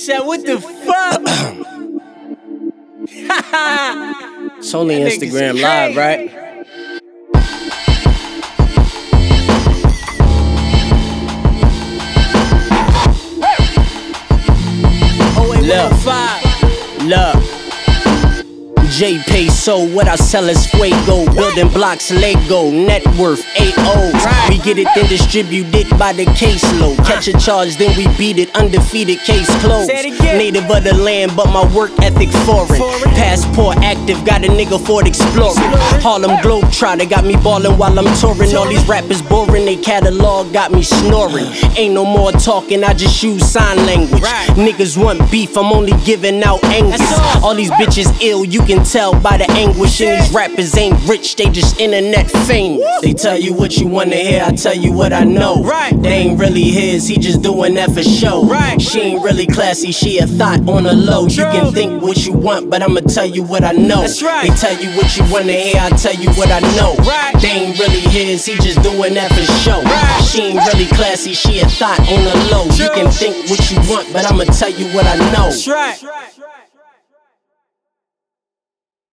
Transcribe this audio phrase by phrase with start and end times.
[0.00, 1.20] Said what the fuck?
[4.56, 6.30] It's only Instagram Live, right?
[15.36, 15.92] Oh, Look.
[16.06, 17.02] 105.
[17.06, 17.49] Look.
[19.00, 21.24] J Peso, what I sell is fuego.
[21.32, 24.12] Building blocks, Lego, net worth, AO.
[24.12, 24.50] Right.
[24.50, 26.98] We get it, then distribute it by the caseload.
[27.06, 29.88] Catch a charge, then we beat it, undefeated, case closed.
[29.88, 30.36] Say it again.
[30.36, 32.78] Native of the land, but my work ethic foreign.
[33.16, 35.56] Passport active, got a nigga for it exploring.
[36.02, 38.54] Harlem Globetrotter got me ballin' while I'm touring.
[38.54, 41.46] All these rappers boring, they catalog got me snoring.
[41.78, 44.20] Ain't no more talking, I just use sign language.
[44.60, 47.46] Niggas want beef, I'm only giving out all.
[47.46, 50.00] All these bitches ill, you can tell by the anguish.
[50.00, 52.84] And these rappers ain't rich, they just internet famous.
[53.02, 55.62] They tell you what you wanna hear, I tell you what I know.
[55.62, 55.94] Right.
[56.02, 58.44] They ain't really his, he just doing that for show.
[58.44, 58.80] Right.
[58.80, 61.26] She ain't really classy, she a thought on the low.
[61.26, 64.02] You can think what you want, but I'ma tell you what I know.
[64.02, 64.48] That's right.
[64.48, 66.94] They tell you what you wanna hear, I tell you what I know.
[67.04, 67.34] Right.
[67.40, 69.82] They ain't really his, he just doing that for show.
[69.82, 70.24] Right.
[70.24, 72.64] She ain't really classy, she a thought on the low.
[72.74, 75.50] You can think what you want, but I'ma tell you what I know.
[75.50, 76.39] That's right.